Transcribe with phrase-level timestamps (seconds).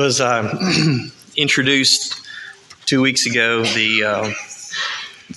[0.00, 0.56] was uh,
[1.36, 2.26] introduced
[2.86, 4.30] two weeks ago the uh,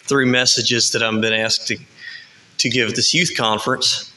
[0.08, 1.78] three messages that I've been asked to,
[2.60, 4.10] to give this youth conference.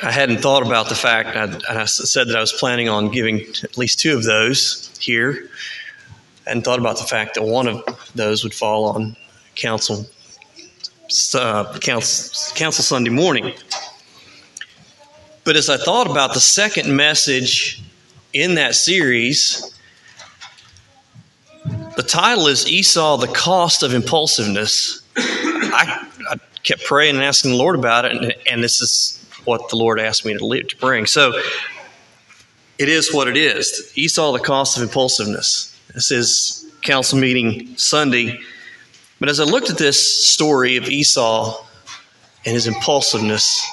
[0.00, 3.40] I hadn't thought about the fact, and I, said that I was planning on giving
[3.64, 5.50] at least two of those here.
[6.46, 7.82] and thought about the fact that one of
[8.14, 9.16] those would fall on
[9.56, 10.06] council,
[11.34, 13.52] uh, council, council Sunday morning.
[15.46, 17.80] But as I thought about the second message
[18.32, 19.72] in that series,
[21.94, 25.02] the title is Esau, the Cost of Impulsiveness.
[25.16, 29.68] I, I kept praying and asking the Lord about it, and, and this is what
[29.68, 31.06] the Lord asked me to, to bring.
[31.06, 31.40] So
[32.80, 33.92] it is what it is.
[33.94, 35.78] Esau, the cost of impulsiveness.
[35.94, 38.40] This is council meeting Sunday.
[39.20, 41.64] But as I looked at this story of Esau
[42.44, 43.64] and his impulsiveness,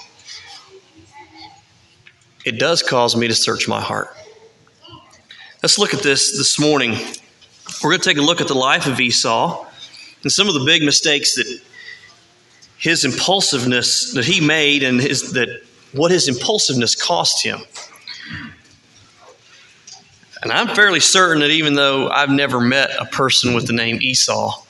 [2.45, 4.15] it does cause me to search my heart.
[5.61, 6.91] Let's look at this this morning.
[7.81, 9.65] We're going to take a look at the life of Esau
[10.23, 11.61] and some of the big mistakes that
[12.77, 15.63] his impulsiveness that he made and his, that
[15.93, 17.61] what his impulsiveness cost him.
[20.41, 23.99] And I'm fairly certain that even though I've never met a person with the name
[24.01, 24.61] Esau,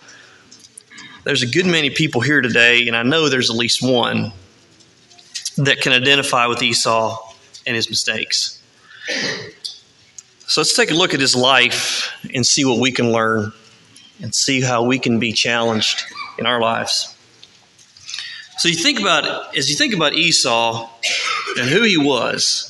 [1.23, 4.31] there's a good many people here today, and I know there's at least one
[5.57, 7.32] that can identify with Esau
[7.65, 8.61] and his mistakes.
[10.47, 13.51] So let's take a look at his life and see what we can learn
[14.21, 16.03] and see how we can be challenged
[16.37, 17.15] in our lives.
[18.57, 20.89] So you think about as you think about Esau
[21.57, 22.69] and who he was.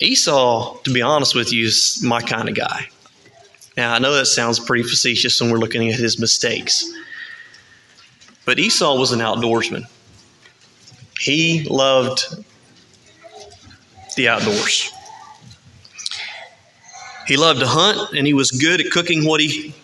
[0.00, 2.88] Esau, to be honest with you, is my kind of guy.
[3.76, 6.84] Now I know that sounds pretty facetious when we're looking at his mistakes.
[8.44, 9.84] But Esau was an outdoorsman.
[11.20, 12.24] He loved
[14.16, 14.92] the outdoors.
[17.26, 19.74] He loved to hunt and he was good at cooking what he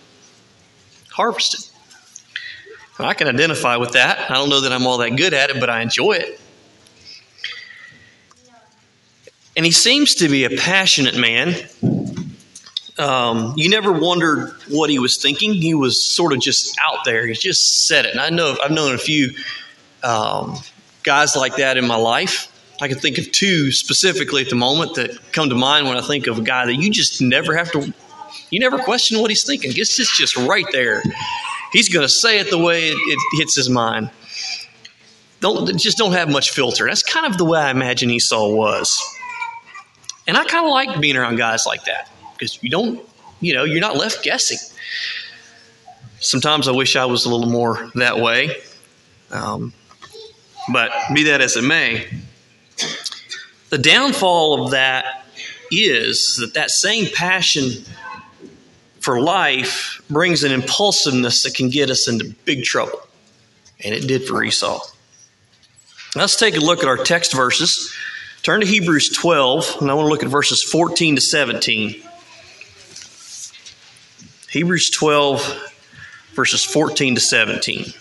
[1.10, 1.66] harvested.
[2.98, 4.30] I can identify with that.
[4.30, 6.40] I don't know that I'm all that good at it, but I enjoy it.
[9.56, 11.54] And he seems to be a passionate man.
[12.98, 15.54] Um, you never wondered what he was thinking.
[15.54, 17.26] He was sort of just out there.
[17.26, 18.12] He just said it.
[18.12, 19.32] And I know I've known a few
[20.02, 20.56] um,
[21.02, 22.46] guys like that in my life.
[22.80, 26.00] I can think of two specifically at the moment that come to mind when I
[26.00, 27.92] think of a guy that you just never have to,
[28.50, 29.70] you never question what he's thinking.
[29.72, 31.02] Guess it's just, just right there
[31.72, 34.10] he's going to say it the way it, it hits his mind.
[35.40, 36.86] Don't just don't have much filter.
[36.86, 39.02] That's kind of the way I imagine Esau was.
[40.28, 43.00] And I kind of like being around guys like that because you don't,
[43.40, 44.58] you know, you're not left guessing.
[46.18, 48.56] Sometimes I wish I was a little more that way.
[49.30, 49.72] Um,
[50.68, 52.06] but be that as it may,
[53.70, 55.24] the downfall of that
[55.70, 57.84] is that that same passion
[59.00, 63.00] for life brings an impulsiveness that can get us into big trouble.
[63.82, 64.80] And it did for Esau.
[66.14, 67.94] Let's take a look at our text verses.
[68.42, 72.02] Turn to Hebrews 12, and I want to look at verses 14 to 17.
[74.50, 75.72] Hebrews 12,
[76.34, 77.92] verses 14 to 17.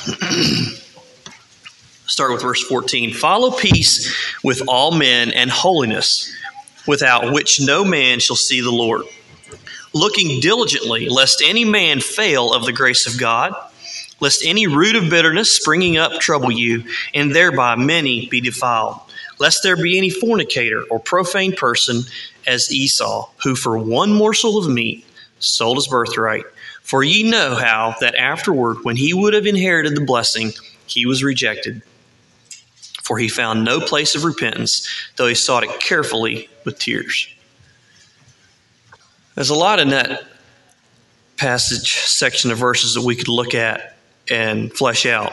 [2.06, 3.12] start with verse 14.
[3.12, 6.32] Follow peace with all men and holiness,
[6.86, 9.02] without which no man shall see the Lord.
[9.92, 13.52] Looking diligently, lest any man fail of the grace of God,
[14.20, 19.00] lest any root of bitterness springing up trouble you, and thereby many be defiled.
[19.38, 22.02] Lest there be any fornicator or profane person
[22.46, 25.04] as Esau, who for one morsel of meat
[25.38, 26.44] sold his birthright.
[26.90, 30.52] For ye know how that afterward, when he would have inherited the blessing,
[30.86, 31.82] he was rejected
[33.10, 37.28] for he found no place of repentance, though he sought it carefully with tears.
[39.34, 40.22] There's a lot in that
[41.36, 43.96] passage section of verses that we could look at
[44.30, 45.32] and flesh out.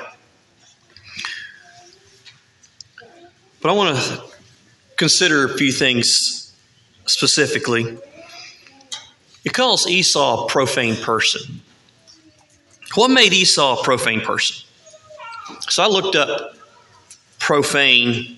[3.62, 4.24] But I want to
[4.95, 6.51] consider a few things
[7.06, 7.98] specifically.
[9.47, 11.61] It calls Esau a profane person.
[12.95, 14.67] What made Esau a profane person?
[15.69, 16.57] So I looked up
[17.39, 18.38] profane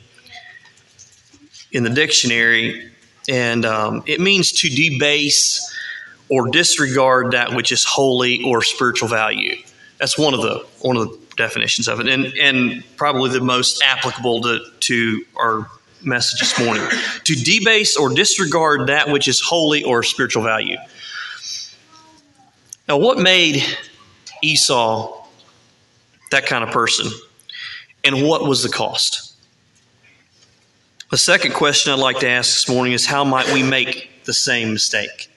[1.71, 2.91] in the dictionary,
[3.27, 5.75] and um, it means to debase
[6.29, 9.55] or disregard that which is holy or spiritual value.
[9.97, 13.81] That's one of the one of the definitions of it, and and probably the most
[13.83, 15.71] applicable to to our
[16.01, 16.83] message this morning.
[17.25, 20.77] To debase or disregard that which is holy or spiritual value.
[22.87, 23.63] Now, what made
[24.41, 25.27] Esau
[26.31, 27.07] that kind of person?
[28.03, 29.33] And what was the cost?
[31.11, 34.33] The second question I'd like to ask this morning is how might we make the
[34.33, 35.31] same mistake?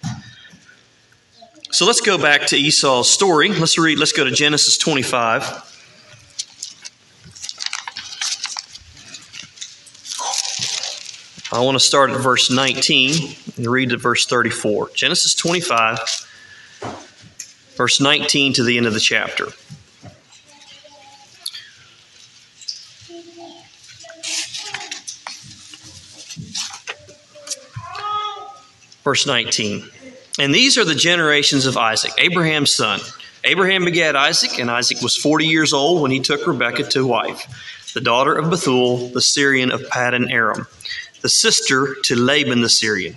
[1.71, 3.49] So let's go back to Esau's story.
[3.49, 5.72] Let's read, let's go to Genesis 25.
[11.53, 14.89] I want to start at verse 19 and read to verse 34.
[14.95, 15.99] Genesis 25,
[17.77, 19.49] verse 19 to the end of the chapter.
[29.05, 29.85] Verse 19.
[30.39, 33.01] And these are the generations of Isaac, Abraham's son.
[33.45, 37.93] Abraham begat Isaac, and Isaac was 40 years old when he took Rebekah to wife,
[37.93, 40.67] the daughter of Bethuel, the Syrian of Paddan Aram
[41.23, 43.17] the sister to Laban the Syrian.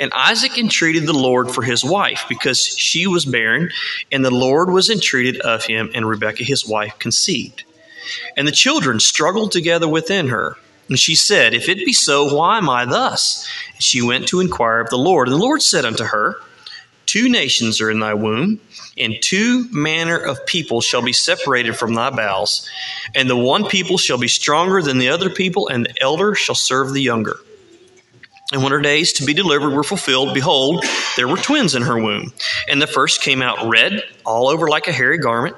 [0.00, 3.70] And Isaac entreated the Lord for his wife, because she was barren,
[4.10, 7.64] and the Lord was entreated of him, and Rebekah his wife conceived.
[8.36, 10.56] And the children struggled together within her.
[10.88, 13.46] And she said, If it be so, why am I thus?
[13.74, 15.28] And she went to inquire of the Lord.
[15.28, 16.36] And the Lord said unto her,
[17.06, 18.60] Two nations are in thy womb,
[18.98, 22.68] and two manner of people shall be separated from thy bowels.
[23.14, 26.54] And the one people shall be stronger than the other people, and the elder shall
[26.54, 27.36] serve the younger.
[28.52, 30.84] And when her days to be delivered were fulfilled, behold,
[31.16, 32.34] there were twins in her womb.
[32.68, 35.56] And the first came out red, all over like a hairy garment,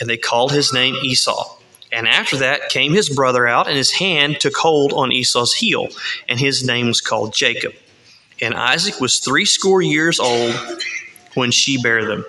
[0.00, 1.56] and they called his name Esau.
[1.92, 5.88] And after that came his brother out, and his hand took hold on Esau's heel,
[6.28, 7.74] and his name was called Jacob.
[8.40, 10.54] And Isaac was threescore years old
[11.34, 12.24] when she bare them.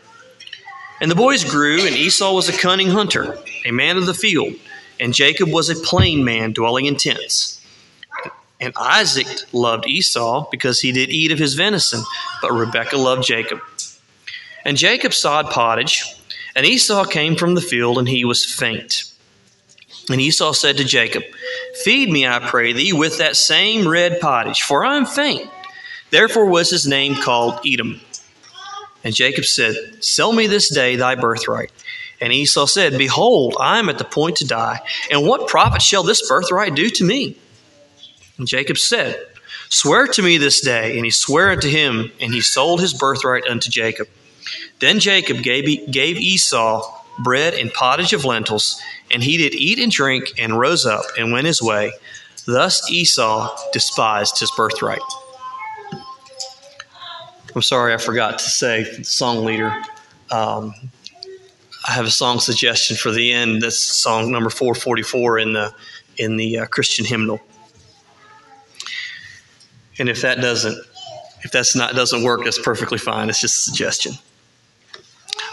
[1.01, 4.53] And the boys grew, and Esau was a cunning hunter, a man of the field,
[4.99, 7.59] and Jacob was a plain man dwelling in tents.
[8.59, 12.03] And Isaac loved Esau because he did eat of his venison,
[12.43, 13.59] but Rebekah loved Jacob.
[14.63, 16.05] And Jacob sawed pottage,
[16.55, 19.11] and Esau came from the field, and he was faint.
[20.07, 21.23] And Esau said to Jacob,
[21.83, 25.49] Feed me, I pray thee, with that same red pottage, for I am faint.
[26.11, 28.01] Therefore was his name called Edom.
[29.03, 31.71] And Jacob said, Sell me this day thy birthright.
[32.19, 36.03] And Esau said, Behold, I am at the point to die, and what profit shall
[36.03, 37.35] this birthright do to me?
[38.37, 39.27] And Jacob said,
[39.69, 40.97] Swear to me this day.
[40.97, 44.09] And he sware unto him, and he sold his birthright unto Jacob.
[44.79, 46.83] Then Jacob gave, Esau
[47.19, 48.81] bread and pottage of lentils,
[49.11, 51.93] and he did eat and drink, and rose up and went his way.
[52.45, 54.99] Thus Esau despised his birthright.
[57.55, 59.75] I'm sorry, I forgot to say, song leader.
[60.29, 60.73] Um,
[61.87, 63.61] I have a song suggestion for the end.
[63.61, 65.73] That's song number 444 in the
[66.17, 67.41] in the uh, Christian hymnal.
[69.99, 70.77] And if that doesn't,
[71.43, 73.29] if that's not doesn't work, that's perfectly fine.
[73.29, 74.13] It's just a suggestion.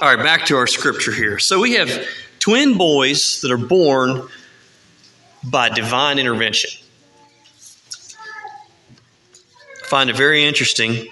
[0.01, 1.39] All right, back to our scripture here.
[1.39, 2.07] So we have
[2.39, 4.29] twin boys that are born
[5.43, 6.71] by divine intervention.
[9.83, 11.09] I find it very interesting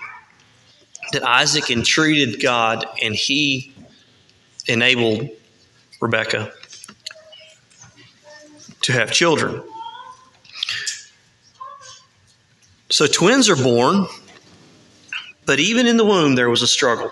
[1.17, 3.73] that Isaac entreated God and he
[4.67, 5.31] enabled
[5.99, 6.53] Rebekah
[8.83, 9.63] to have children.
[12.91, 14.07] So twins are born,
[15.47, 17.11] but even in the womb there was a struggle.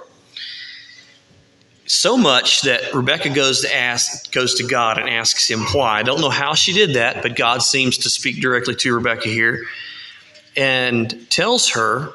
[1.86, 6.00] So much that Rebecca goes to ask goes to God and asks him why.
[6.00, 9.30] I don't know how she did that, but God seems to speak directly to Rebecca
[9.30, 9.64] here
[10.56, 12.12] and tells her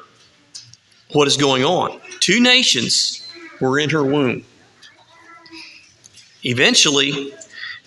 [1.12, 2.00] what is going on.
[2.20, 3.26] Two nations
[3.60, 4.44] were in her womb.
[6.44, 7.32] Eventually,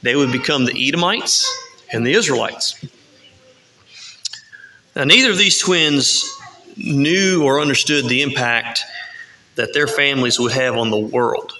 [0.02, 1.50] they would become the Edomites
[1.92, 2.84] and the Israelites.
[4.96, 6.30] Now, neither of these twins
[6.78, 8.84] knew or understood the impact
[9.56, 11.54] that their families would have on the world.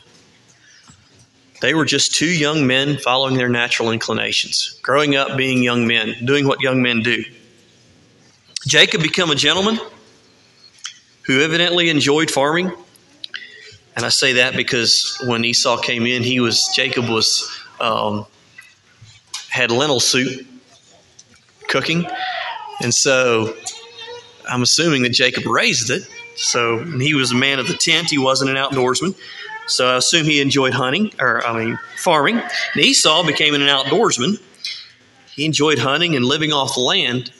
[1.62, 6.16] They were just two young men following their natural inclinations, growing up being young men,
[6.26, 7.24] doing what young men do.
[8.68, 9.80] Jacob became a gentleman
[11.24, 12.72] who evidently enjoyed farming.
[13.96, 17.50] And I say that because when Esau came in, he was Jacob was
[17.80, 18.26] um,
[19.50, 20.46] had lentil soup
[21.68, 22.06] cooking,
[22.82, 23.56] and so
[24.50, 26.08] I'm assuming that Jacob raised it.
[26.36, 29.16] So he was a man of the tent; he wasn't an outdoorsman.
[29.68, 32.38] So I assume he enjoyed hunting, or I mean farming.
[32.38, 34.42] And Esau became an outdoorsman.
[35.36, 37.32] He enjoyed hunting and living off the land,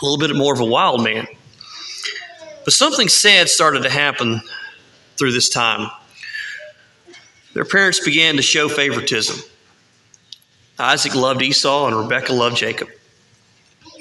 [0.00, 1.26] a little bit more of a wild man.
[2.70, 4.42] But something sad started to happen
[5.16, 5.90] through this time.
[7.52, 9.40] Their parents began to show favoritism.
[10.78, 12.86] Isaac loved Esau and Rebekah loved Jacob.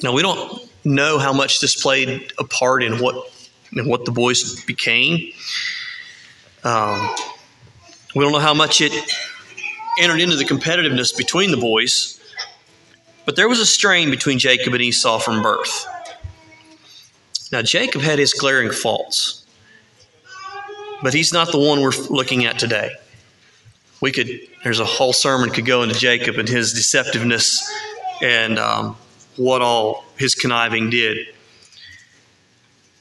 [0.04, 3.34] Now we don't know how much this played a part in what
[3.72, 5.34] in what the boys became.
[6.64, 7.10] Um,
[8.14, 8.94] we don't know how much it
[10.00, 12.22] entered into the competitiveness between the boys,
[13.26, 15.88] but there was a strain between Jacob and Esau from birth.
[17.52, 19.44] Now, Jacob had his glaring faults,
[21.02, 22.92] but he's not the one we're looking at today.
[24.02, 24.30] We could,
[24.64, 27.58] there's a whole sermon could go into Jacob and his deceptiveness
[28.22, 28.96] and um,
[29.36, 31.18] what all his conniving did.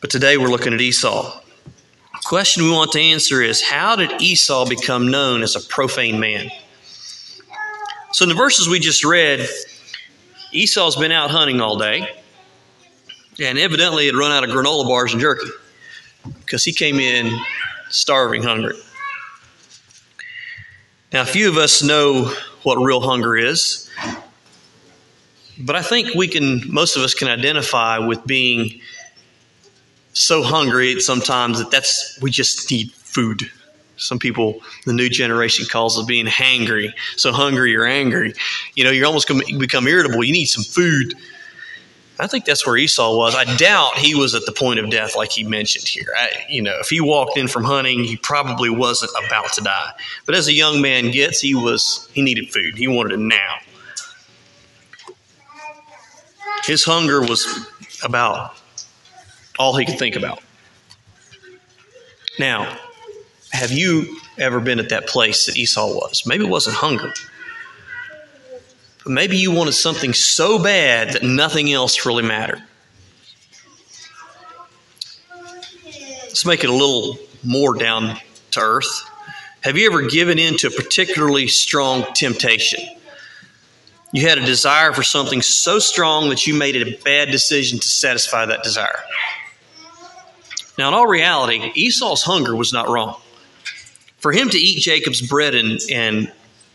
[0.01, 1.41] But today we're looking at Esau.
[2.13, 6.19] The question we want to answer is how did Esau become known as a profane
[6.19, 6.51] man?
[8.13, 9.47] So, in the verses we just read,
[10.53, 12.09] Esau's been out hunting all day
[13.41, 15.49] and evidently had run out of granola bars and jerky
[16.41, 17.39] because he came in
[17.91, 18.77] starving hungry.
[21.13, 22.33] Now, a few of us know
[22.65, 23.89] what real hunger is,
[25.59, 28.81] but I think we can, most of us can identify with being
[30.13, 33.51] so hungry sometimes that that's, we just need food.
[33.97, 36.93] Some people, the new generation calls it being hangry.
[37.17, 38.35] So hungry or angry.
[38.75, 39.29] You know, you're almost
[39.59, 40.23] become irritable.
[40.23, 41.15] You need some food.
[42.21, 43.35] I think that's where Esau was.
[43.35, 46.09] I doubt he was at the point of death like he mentioned here.
[46.17, 49.93] I, you know, if he walked in from hunting, he probably wasn't about to die.
[50.27, 52.77] But as a young man gets, he was he needed food.
[52.77, 53.59] He wanted it now.
[56.65, 57.47] His hunger was
[58.03, 58.57] about
[59.59, 60.43] all he could think about.
[62.39, 62.77] Now,
[63.53, 66.25] have you ever been at that place that Esau was?
[66.27, 67.13] Maybe it wasn't hunger.
[69.09, 72.63] Maybe you wanted something so bad that nothing else really mattered.
[76.25, 78.19] Let's make it a little more down
[78.53, 79.11] to earth.
[79.63, 82.81] Have you ever given in to a particularly strong temptation?
[84.13, 87.89] You had a desire for something so strong that you made a bad decision to
[87.89, 89.01] satisfy that desire.
[90.77, 93.17] Now, in all reality, Esau's hunger was not wrong.
[94.19, 96.33] For him to eat Jacob's bread and, and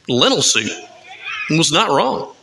[0.08, 0.72] lentil soup
[1.58, 2.34] was not wrong.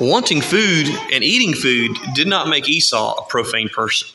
[0.00, 4.08] Wanting food and eating food did not make Esau a profane person.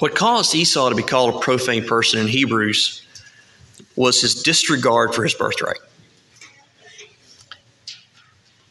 [0.00, 3.06] What caused Esau to be called a profane person in Hebrews
[3.96, 5.78] was his disregard for his birthright.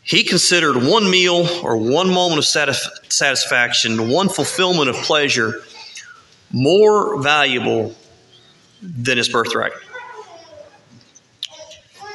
[0.04, 5.64] He considered one meal or one moment of satisfaction, one fulfillment of pleasure,
[6.52, 7.96] more valuable
[8.82, 9.72] than his birthright.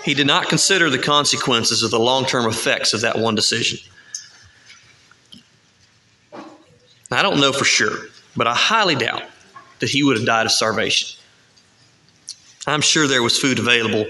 [0.08, 3.78] He did not consider the consequences of the long term effects of that one decision.
[7.10, 9.24] I don't know for sure, but I highly doubt
[9.80, 11.20] that he would have died of starvation.
[12.66, 14.06] I'm sure there was food available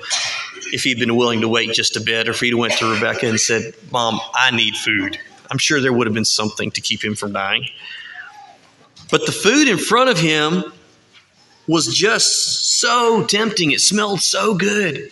[0.73, 3.27] if he'd been willing to wait just a bit, or if he'd went to Rebecca
[3.27, 5.19] and said, "Mom, I need food."
[5.51, 7.69] I'm sure there would have been something to keep him from dying.
[9.11, 10.73] But the food in front of him
[11.67, 13.73] was just so tempting.
[13.73, 15.11] It smelled so good.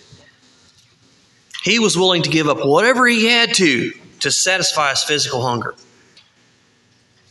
[1.67, 5.75] He was willing to give up whatever he had to to satisfy his physical hunger.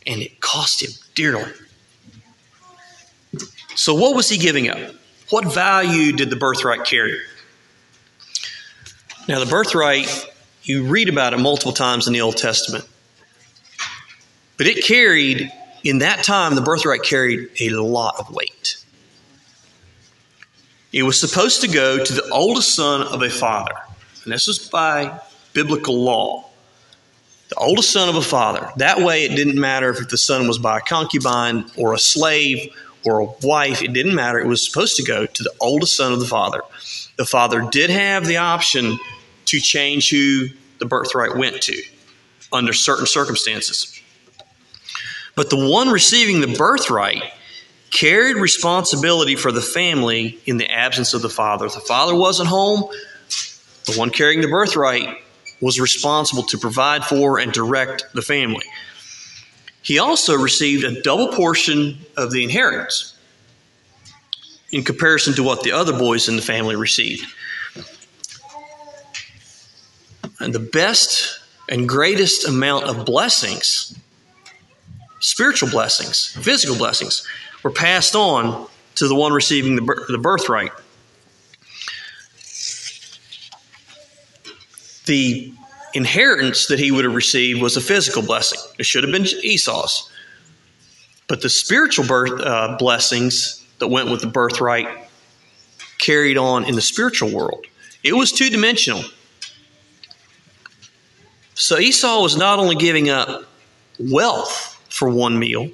[0.06, 1.50] And it cost him dearly.
[3.76, 4.78] So, what was he giving up?
[5.30, 7.18] What value did the birthright carry?
[9.26, 10.06] Now, the birthright,
[10.64, 12.84] you read about it multiple times in the Old Testament.
[14.58, 15.50] But it carried,
[15.82, 18.84] in that time, the birthright carried a lot of weight.
[20.92, 23.72] It was supposed to go to the oldest son of a father.
[24.26, 25.20] And this was by
[25.52, 26.50] biblical law.
[27.48, 28.72] The oldest son of a father.
[28.76, 32.74] That way, it didn't matter if the son was by a concubine or a slave
[33.04, 33.82] or a wife.
[33.82, 34.40] It didn't matter.
[34.40, 36.62] It was supposed to go to the oldest son of the father.
[37.16, 38.98] The father did have the option
[39.44, 41.80] to change who the birthright went to
[42.52, 43.96] under certain circumstances.
[45.36, 47.22] But the one receiving the birthright
[47.92, 51.66] carried responsibility for the family in the absence of the father.
[51.66, 52.90] If the father wasn't home,
[53.86, 55.18] the one carrying the birthright
[55.60, 58.64] was responsible to provide for and direct the family.
[59.82, 63.16] He also received a double portion of the inheritance
[64.70, 67.24] in comparison to what the other boys in the family received.
[70.40, 73.96] And the best and greatest amount of blessings,
[75.20, 77.26] spiritual blessings, physical blessings,
[77.62, 80.72] were passed on to the one receiving the, the birthright.
[85.06, 85.52] The
[85.94, 88.60] inheritance that he would have received was a physical blessing.
[88.78, 90.10] It should have been Esau's.
[91.28, 94.88] But the spiritual birth, uh, blessings that went with the birthright
[95.98, 97.66] carried on in the spiritual world.
[98.04, 99.02] It was two dimensional.
[101.54, 103.44] So Esau was not only giving up
[103.98, 105.70] wealth for one meal,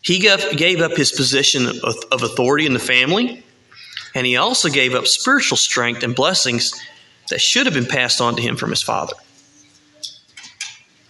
[0.00, 3.44] he gave gave up his position of, of authority in the family,
[4.14, 6.72] And he also gave up spiritual strength and blessings
[7.30, 9.14] that should have been passed on to him from his father.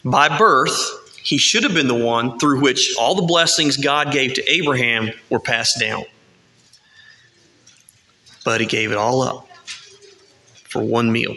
[0.05, 0.79] By birth,
[1.23, 5.11] he should have been the one through which all the blessings God gave to Abraham
[5.29, 6.05] were passed down.
[8.45, 9.49] But he gave it all up
[10.69, 11.35] for one meal.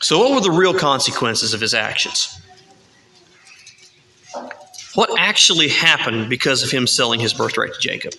[0.00, 2.40] So, what were the real consequences of his actions?
[4.94, 8.14] What actually happened because of him selling his birthright to Jacob?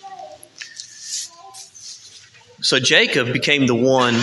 [2.62, 4.16] So, Jacob became the one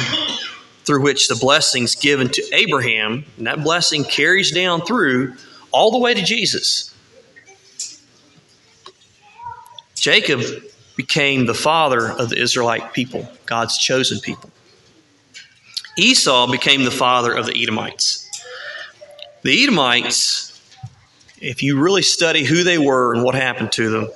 [0.85, 5.35] through which the blessings given to Abraham, and that blessing carries down through
[5.73, 6.95] all the way to Jesus.
[9.95, 10.43] Jacob
[10.97, 14.51] became the father of the Israelite people, God's chosen people.
[15.99, 18.29] Esau became the father of the Edomites.
[19.43, 20.61] The Edomites,
[21.41, 24.09] if you really study who they were and what happened to them,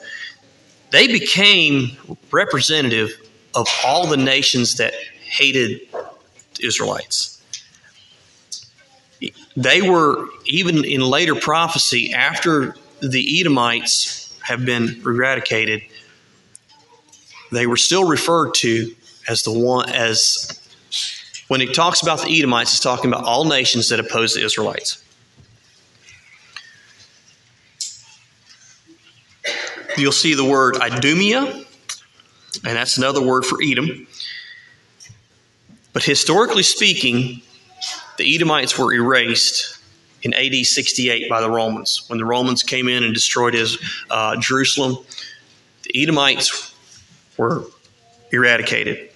[0.90, 1.96] they became
[2.30, 5.80] representative of all the nations that hated
[6.60, 7.42] Israelites.
[9.56, 15.82] They were, even in later prophecy, after the Edomites have been eradicated,
[17.52, 18.94] they were still referred to
[19.28, 20.56] as the one as
[21.48, 25.02] when it talks about the Edomites, it's talking about all nations that oppose the Israelites.
[29.96, 31.64] You'll see the word Idumea,
[32.64, 34.06] and that's another word for Edom.
[35.92, 37.42] But historically speaking,
[38.16, 39.78] the Edomites were erased
[40.22, 42.04] in AD 68 by the Romans.
[42.08, 43.78] When the Romans came in and destroyed his,
[44.10, 44.98] uh, Jerusalem,
[45.84, 46.74] the Edomites
[47.36, 47.64] were
[48.30, 49.10] eradicated.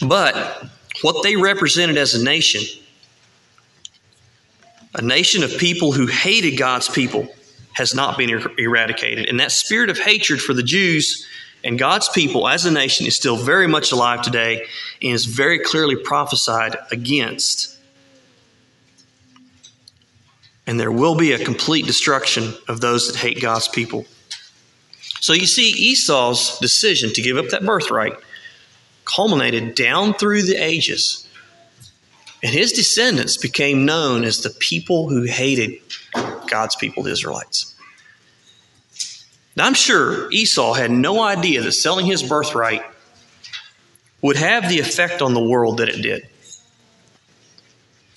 [0.00, 0.66] But
[1.02, 2.62] what they represented as a nation,
[4.94, 7.28] a nation of people who hated God's people,
[7.78, 9.28] has not been er- eradicated.
[9.28, 11.26] And that spirit of hatred for the Jews
[11.62, 14.66] and God's people as a nation is still very much alive today
[15.00, 17.78] and is very clearly prophesied against.
[20.66, 24.04] And there will be a complete destruction of those that hate God's people.
[25.20, 28.14] So you see, Esau's decision to give up that birthright
[29.04, 31.27] culminated down through the ages.
[32.42, 35.74] And his descendants became known as the people who hated
[36.48, 37.74] God's people, the Israelites.
[39.56, 42.82] Now, I'm sure Esau had no idea that selling his birthright
[44.22, 46.28] would have the effect on the world that it did.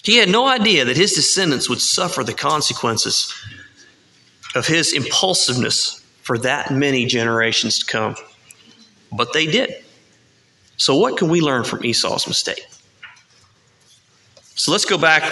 [0.03, 3.33] He had no idea that his descendants would suffer the consequences
[4.55, 8.15] of his impulsiveness for that many generations to come.
[9.11, 9.83] But they did.
[10.77, 12.65] So, what can we learn from Esau's mistake?
[14.61, 15.23] So, let's go back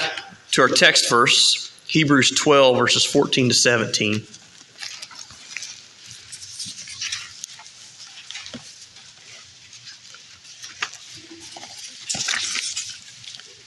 [0.54, 4.24] to our text verse, Hebrews 12, verses 14 to 17.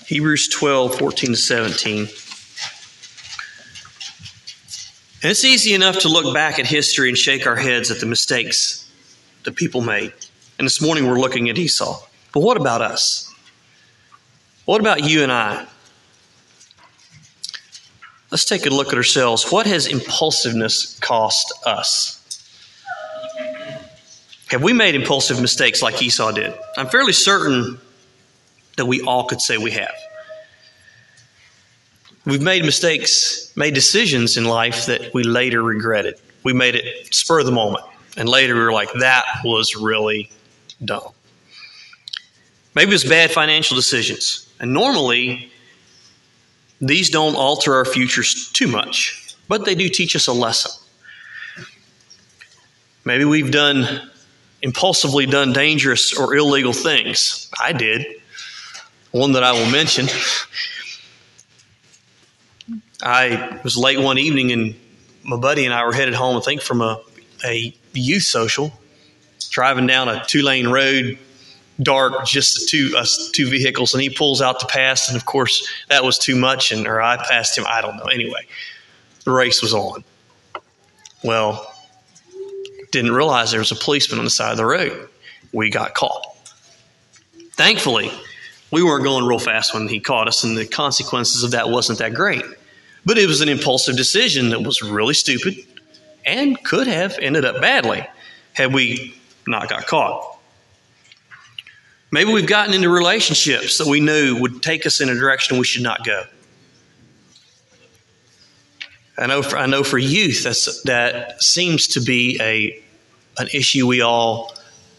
[0.08, 1.98] Hebrews 12, 14 to 17.
[2.00, 2.08] And
[5.30, 8.90] it's easy enough to look back at history and shake our heads at the mistakes
[9.44, 10.12] that people made.
[10.58, 12.04] And this morning we're looking at Esau.
[12.32, 13.31] But what about us?
[14.64, 15.66] What about you and I?
[18.30, 19.50] Let's take a look at ourselves.
[19.50, 22.18] What has impulsiveness cost us?
[24.48, 26.54] Have we made impulsive mistakes like Esau did?
[26.76, 27.78] I'm fairly certain
[28.76, 29.94] that we all could say we have.
[32.24, 36.14] We've made mistakes, made decisions in life that we later regretted.
[36.44, 37.84] We made it spur of the moment.
[38.16, 40.30] And later we were like, that was really
[40.84, 41.08] dumb.
[42.74, 44.51] Maybe it was bad financial decisions.
[44.62, 45.52] And normally,
[46.80, 50.72] these don't alter our futures too much, but they do teach us a lesson.
[53.04, 54.10] Maybe we've done
[54.62, 57.50] impulsively done dangerous or illegal things.
[57.60, 58.06] I did.
[59.10, 60.06] One that I will mention.
[63.02, 64.76] I was late one evening and
[65.24, 67.02] my buddy and I were headed home, I think, from a,
[67.44, 68.72] a youth social
[69.50, 71.18] driving down a two lane road,
[71.82, 75.68] dark, just two us two vehicles, and he pulls out to pass, and of course
[75.88, 77.64] that was too much, and or I passed him.
[77.68, 78.04] I don't know.
[78.04, 78.46] Anyway,
[79.24, 80.04] the race was on.
[81.24, 81.72] Well,
[82.90, 85.08] didn't realize there was a policeman on the side of the road.
[85.52, 86.26] We got caught.
[87.52, 88.10] Thankfully,
[88.70, 91.98] we weren't going real fast when he caught us, and the consequences of that wasn't
[91.98, 92.44] that great.
[93.04, 95.56] But it was an impulsive decision that was really stupid
[96.24, 98.06] and could have ended up badly
[98.52, 99.14] had we
[99.46, 100.31] not got caught.
[102.12, 105.64] Maybe we've gotten into relationships that we knew would take us in a direction we
[105.64, 106.24] should not go.
[109.16, 112.82] I know for, I know for youth that's, that seems to be a
[113.38, 114.52] an issue we all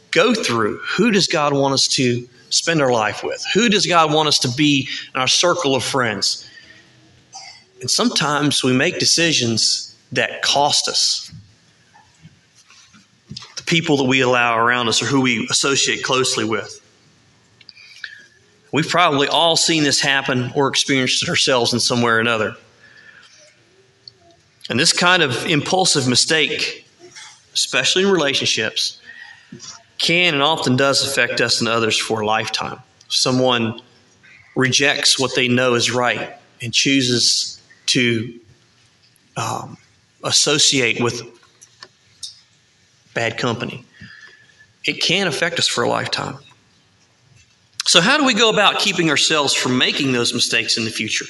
[0.09, 0.79] go through.
[0.97, 3.45] Who does God want us to spend our life with?
[3.53, 6.49] Who does God want us to be in our circle of friends?
[7.81, 11.31] And sometimes we make decisions that cost us.
[13.55, 16.82] The people that we allow around us or who we associate closely with.
[18.73, 22.55] We've probably all seen this happen or experienced it ourselves in some way or another.
[24.67, 26.87] And this kind of impulsive mistake,
[27.53, 28.99] especially in relationships,
[29.99, 32.79] can and often does affect us and others for a lifetime.
[33.09, 33.79] Someone
[34.55, 38.39] rejects what they know is right and chooses to
[39.37, 39.77] um,
[40.23, 41.21] associate with
[43.13, 43.85] bad company.
[44.83, 46.39] It can affect us for a lifetime.
[47.85, 51.25] So, how do we go about keeping ourselves from making those mistakes in the future?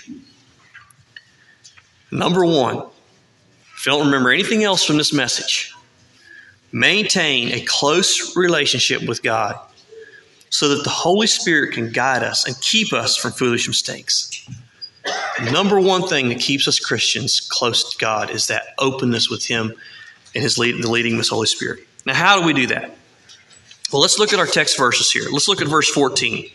[2.11, 2.77] Number one,
[3.75, 5.73] if you don't remember anything else from this message,
[6.71, 9.55] maintain a close relationship with God
[10.51, 14.47] so that the Holy Spirit can guide us and keep us from foolish mistakes.
[15.51, 19.73] Number one thing that keeps us Christians close to God is that openness with Him
[20.35, 21.79] and His lead, the leading of His Holy Spirit.
[22.05, 22.95] Now, how do we do that?
[23.93, 25.25] Well, let's look at our text verses here.
[25.31, 26.49] Let's look at verse 14.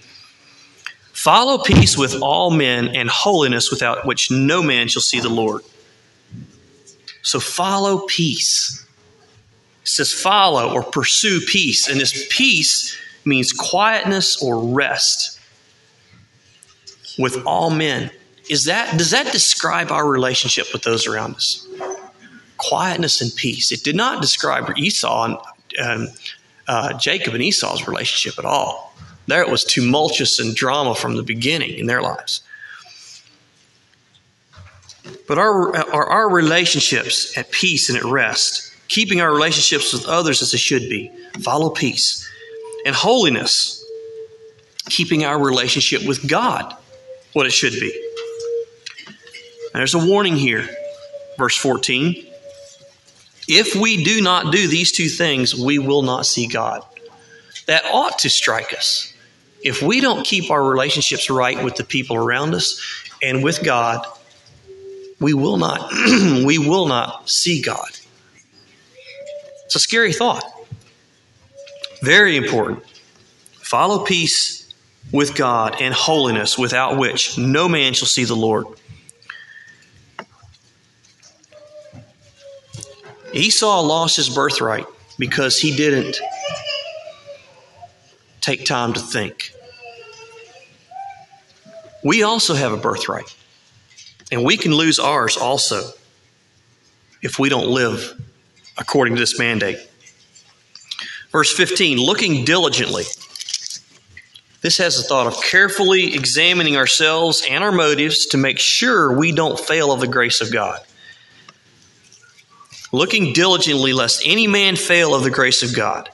[1.12, 5.62] Follow peace with all men and holiness without which no man shall see the Lord.
[7.22, 8.84] So follow peace.
[9.82, 11.88] It says follow or pursue peace.
[11.88, 15.38] And this peace means quietness or rest
[17.20, 18.10] with all men.
[18.50, 21.64] Is that does that describe our relationship with those around us?
[22.56, 23.70] Quietness and peace.
[23.70, 25.38] It did not describe Esau and
[25.80, 26.08] um,
[26.68, 28.94] uh, Jacob and Esau's relationship at all.
[29.26, 32.42] There it was tumultuous and drama from the beginning in their lives.
[35.26, 40.40] But our, are our relationships at peace and at rest, keeping our relationships with others
[40.40, 42.26] as they should be, follow peace,
[42.86, 43.84] and holiness,
[44.88, 46.74] keeping our relationship with God
[47.34, 47.92] what it should be.
[49.74, 50.68] there's a warning here,
[51.36, 52.27] verse 14.
[53.48, 56.82] If we do not do these two things, we will not see God.
[57.66, 59.12] That ought to strike us.
[59.62, 62.80] If we don't keep our relationships right with the people around us
[63.22, 64.06] and with God,
[65.18, 67.88] we will not we will not see God.
[69.64, 70.44] It's a scary thought.
[72.02, 72.84] Very important.
[73.54, 74.72] Follow peace
[75.12, 78.66] with God and holiness without which no man shall see the Lord.
[83.32, 84.86] Esau lost his birthright
[85.18, 86.18] because he didn't
[88.40, 89.52] take time to think.
[92.02, 93.34] We also have a birthright.
[94.30, 95.90] And we can lose ours also
[97.22, 98.20] if we don't live
[98.76, 99.78] according to this mandate.
[101.30, 103.04] Verse 15, looking diligently.
[104.60, 109.32] This has the thought of carefully examining ourselves and our motives to make sure we
[109.32, 110.80] don't fail of the grace of God.
[112.90, 116.08] Looking diligently lest any man fail of the grace of God.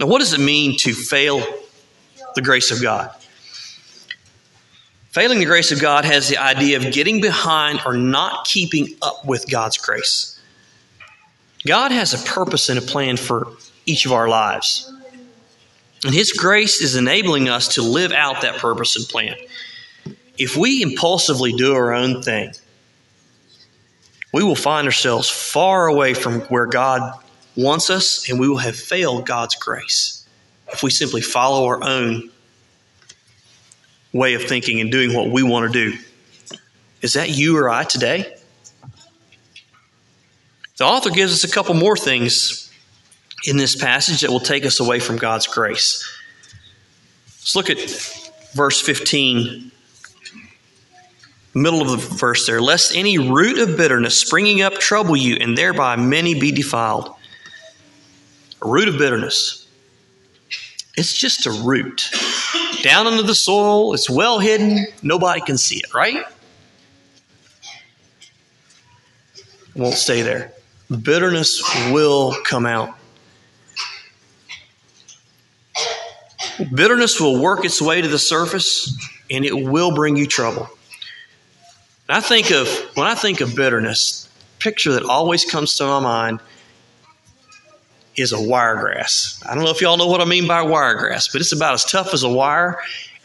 [0.00, 1.42] Now, what does it mean to fail
[2.34, 3.10] the grace of God?
[5.10, 9.24] Failing the grace of God has the idea of getting behind or not keeping up
[9.24, 10.40] with God's grace.
[11.64, 13.46] God has a purpose and a plan for
[13.86, 14.92] each of our lives.
[16.04, 19.36] And His grace is enabling us to live out that purpose and plan.
[20.36, 22.52] If we impulsively do our own thing,
[24.34, 27.16] we will find ourselves far away from where God
[27.54, 30.26] wants us, and we will have failed God's grace
[30.72, 32.32] if we simply follow our own
[34.12, 35.96] way of thinking and doing what we want to do.
[37.00, 38.34] Is that you or I today?
[40.78, 42.72] The author gives us a couple more things
[43.46, 46.04] in this passage that will take us away from God's grace.
[47.36, 47.78] Let's look at
[48.52, 49.70] verse 15,
[51.54, 52.60] middle of the verse there.
[52.60, 57.14] Lest any root of bitterness springing up trouble you, and thereby many be defiled.
[58.62, 59.66] A root of bitterness.
[60.96, 62.10] It's just a root
[62.82, 63.94] down under the soil.
[63.94, 64.86] It's well hidden.
[65.02, 66.24] Nobody can see it, right?
[69.36, 70.52] It won't stay there.
[71.02, 72.94] Bitterness will come out.
[76.72, 78.96] Bitterness will work its way to the surface
[79.30, 80.68] and it will bring you trouble.
[82.08, 86.40] I think of when I think of bitterness, picture that always comes to my mind
[88.16, 89.42] is a wiregrass.
[89.48, 91.84] I don't know if y'all know what I mean by wiregrass, but it's about as
[91.84, 92.78] tough as a wire,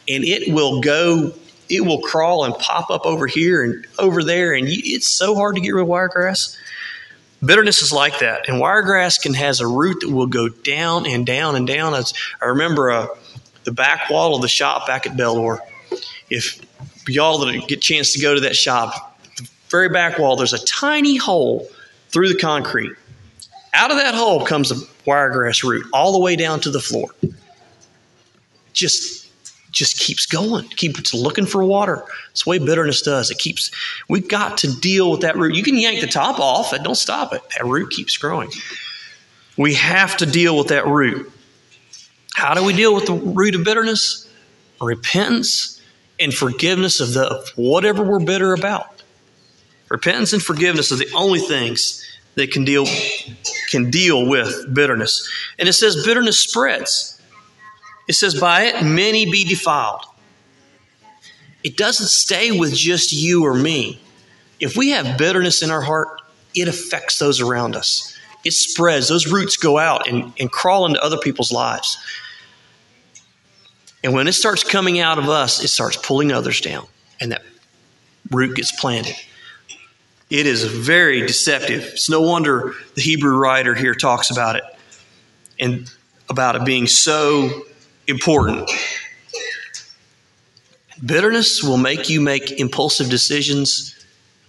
[0.08, 1.32] and it will go
[1.68, 5.54] it will crawl and pop up over here and over there, and it's so hard
[5.54, 6.56] to get rid of wiregrass.
[7.44, 11.24] Bitterness is like that, and wiregrass can has a root that will go down and
[11.24, 11.94] down and down.
[11.94, 13.06] I remember uh,
[13.64, 15.58] the back wall of the shop back at Bellor.
[16.28, 16.60] If
[17.10, 20.52] y'all that get a chance to go to that shop, the very back wall, there's
[20.52, 21.68] a tiny hole
[22.08, 22.92] through the concrete.
[23.72, 27.08] Out of that hole comes a wiregrass root all the way down to the floor.
[28.72, 29.20] Just
[29.70, 32.02] just keeps going, keeps looking for water.
[32.32, 33.30] It's the way bitterness does.
[33.30, 33.70] It keeps,
[34.08, 35.54] we've got to deal with that root.
[35.54, 37.40] You can yank the top off, and don't stop it.
[37.56, 38.50] That root keeps growing.
[39.56, 41.30] We have to deal with that root.
[42.34, 44.28] How do we deal with the root of bitterness?
[44.80, 45.79] Repentance
[46.20, 49.02] and forgiveness of the whatever we're bitter about.
[49.88, 52.06] Repentance and forgiveness are the only things
[52.36, 52.86] that can deal
[53.70, 55.28] can deal with bitterness.
[55.58, 57.20] And it says bitterness spreads.
[58.06, 60.04] It says, By it many be defiled.
[61.62, 64.00] It doesn't stay with just you or me.
[64.58, 66.08] If we have bitterness in our heart,
[66.54, 68.16] it affects those around us.
[68.44, 69.08] It spreads.
[69.08, 71.98] Those roots go out and, and crawl into other people's lives.
[74.02, 76.86] And when it starts coming out of us, it starts pulling others down,
[77.20, 77.42] and that
[78.30, 79.14] root gets planted.
[80.30, 81.82] It is very deceptive.
[81.82, 84.64] It's no wonder the Hebrew writer here talks about it
[85.58, 85.90] and
[86.28, 87.64] about it being so
[88.06, 88.70] important.
[91.04, 93.96] Bitterness will make you make impulsive decisions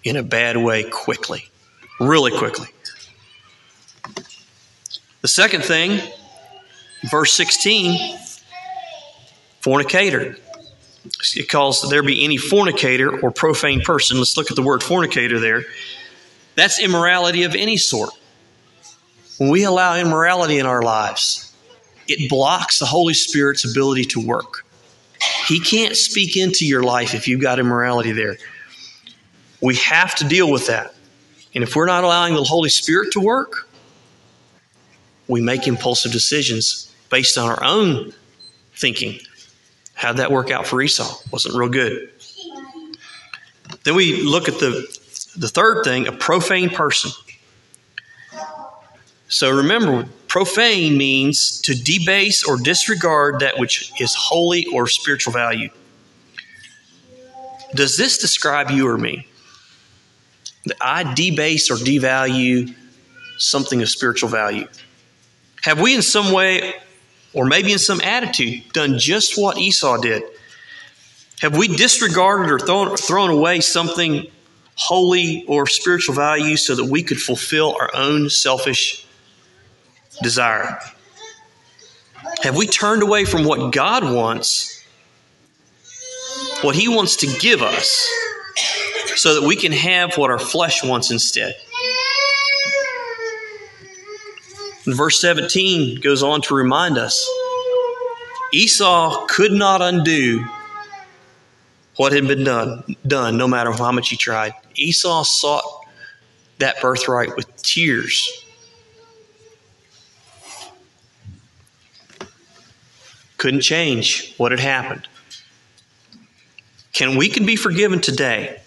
[0.04, 1.50] in a bad way quickly,
[2.00, 2.68] really quickly.
[5.22, 6.00] The second thing,
[7.10, 8.18] verse 16,
[9.62, 10.36] fornicator.
[11.36, 14.18] It calls there be any fornicator or profane person.
[14.18, 15.66] Let's look at the word fornicator there.
[16.56, 18.12] That's immorality of any sort.
[19.38, 21.52] When we allow immorality in our lives,
[22.08, 24.66] it blocks the Holy Spirit's ability to work.
[25.48, 28.38] He can't speak into your life if you've got immorality there.
[29.62, 30.94] We have to deal with that.
[31.54, 33.68] And if we're not allowing the Holy Spirit to work,
[35.28, 38.14] we make impulsive decisions based on our own
[38.76, 39.20] thinking.
[40.02, 41.16] How'd that work out for Esau?
[41.32, 42.10] Wasn't real good.
[43.84, 44.82] Then we look at the,
[45.38, 47.12] the third thing a profane person.
[49.28, 55.70] So remember, profane means to debase or disregard that which is holy or spiritual value.
[57.76, 59.28] Does this describe you or me?
[60.66, 62.74] That I debase or devalue
[63.38, 64.68] something of spiritual value?
[65.62, 66.74] Have we, in some way,
[67.34, 70.24] or maybe in some attitude, done just what Esau did?
[71.42, 74.28] Have we disregarded or thrown, thrown away something
[74.76, 79.06] holy or spiritual value so that we could fulfill our own selfish
[80.22, 80.80] desire?
[82.44, 84.84] Have we turned away from what God wants,
[86.62, 88.08] what He wants to give us,
[89.16, 91.56] so that we can have what our flesh wants instead?
[94.86, 97.30] And verse 17 goes on to remind us
[98.54, 100.46] Esau could not undo
[101.98, 104.54] what had been done, done no matter how much he tried.
[104.76, 105.86] Esau sought
[106.58, 108.46] that birthright with tears
[113.42, 115.08] couldn't change what had happened.
[116.94, 118.62] Can we can be forgiven today?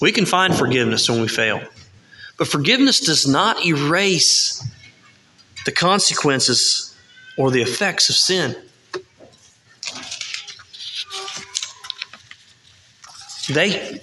[0.00, 1.62] We can find forgiveness when we fail.
[2.38, 4.64] But forgiveness does not erase
[5.64, 6.96] the consequences
[7.36, 8.56] or the effects of sin.
[13.50, 14.00] They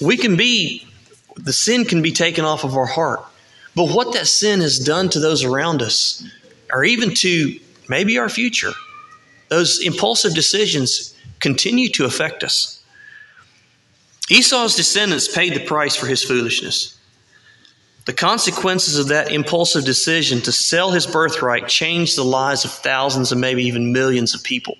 [0.00, 0.86] we can be
[1.36, 3.24] the sin can be taken off of our heart.
[3.74, 6.24] But what that sin has done to those around us
[6.72, 8.72] or even to maybe our future.
[9.48, 12.82] Those impulsive decisions continue to affect us.
[14.28, 16.99] Esau's descendants paid the price for his foolishness.
[18.10, 23.30] The consequences of that impulsive decision to sell his birthright changed the lives of thousands
[23.30, 24.76] and maybe even millions of people.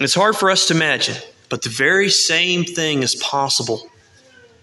[0.00, 1.14] It's hard for us to imagine,
[1.48, 3.88] but the very same thing is possible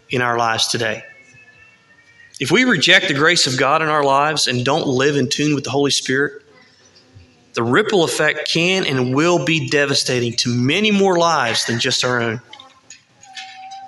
[0.10, 1.06] in our lives today.
[2.42, 5.56] If we reject the grace of God in our lives and don't live in tune
[5.56, 6.44] with the Holy Spirit,
[7.54, 12.22] the ripple effect can and will be devastating to many more lives than just our
[12.22, 12.42] own.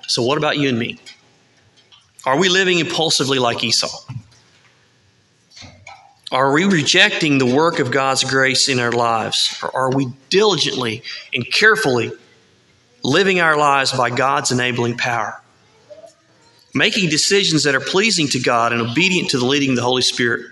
[0.08, 0.98] So, what about you and me?
[2.28, 3.88] Are we living impulsively like Esau?
[6.30, 9.58] Are we rejecting the work of God's grace in our lives?
[9.64, 12.12] Or are we diligently and carefully
[13.02, 15.42] living our lives by God's enabling power?
[16.74, 20.04] making decisions that are pleasing to God and obedient to the leading of the Holy
[20.04, 20.52] Spirit.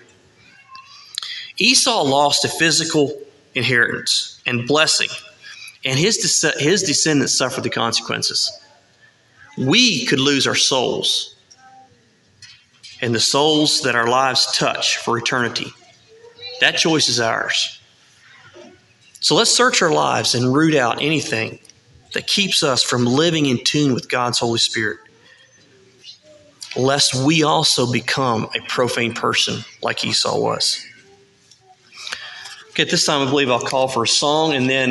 [1.57, 3.21] Esau lost a physical
[3.53, 5.09] inheritance and blessing
[5.85, 8.51] and his, his descendants suffered the consequences.
[9.57, 11.34] We could lose our souls
[13.05, 15.71] and the souls that our lives touch for eternity.
[16.59, 17.79] That choice is ours.
[19.19, 21.59] So let's search our lives and root out anything
[22.15, 24.97] that keeps us from living in tune with God's Holy Spirit,
[26.75, 30.83] lest we also become a profane person like Esau was.
[32.71, 34.83] Okay, at this time, I believe I'll call for a song and then